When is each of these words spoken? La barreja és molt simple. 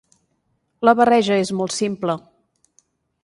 La 0.89 0.95
barreja 0.99 1.37
és 1.43 1.53
molt 1.59 1.75
simple. 1.77 2.17